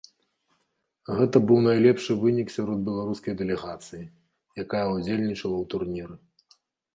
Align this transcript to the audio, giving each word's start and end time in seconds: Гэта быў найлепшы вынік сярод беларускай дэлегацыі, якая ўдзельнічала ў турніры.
Гэта 1.17 1.41
быў 1.51 1.59
найлепшы 1.65 2.11
вынік 2.23 2.47
сярод 2.55 2.79
беларускай 2.87 3.37
дэлегацыі, 3.43 4.01
якая 4.65 4.83
ўдзельнічала 4.95 5.55
ў 5.63 5.71
турніры. 5.77 6.15